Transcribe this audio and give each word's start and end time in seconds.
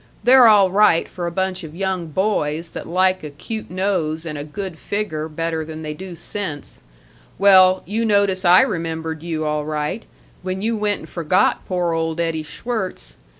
They're 0.23 0.47
all 0.47 0.71
right 0.71 1.07
for 1.07 1.27
a 1.27 1.31
bunch 1.31 1.63
of 1.63 1.75
young 1.75 2.07
boys 2.07 2.69
that 2.69 2.87
like 2.87 3.23
a 3.23 3.29
cute 3.29 3.69
nose 3.69 4.25
and 4.25 4.35
a 4.35 4.43
good 4.43 4.79
figger 4.79 5.29
better 5.29 5.63
than 5.63 5.83
they 5.83 5.93
do 5.93 6.15
sense 6.15 6.81
Well, 7.37 7.83
you 7.85 8.03
notice 8.03 8.43
I 8.43 8.61
remembered 8.61 9.21
you, 9.21 9.45
all 9.45 9.63
right, 9.63 10.03
when 10.41 10.63
you 10.63 10.75
went 10.75 11.01
and 11.01 11.07
forgot 11.09 11.67
poor 11.67 11.91
old 11.93 12.19
Eddie 12.19 12.41
Schwirtz. 12.41 13.15